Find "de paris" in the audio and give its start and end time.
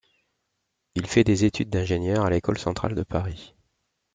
2.95-3.53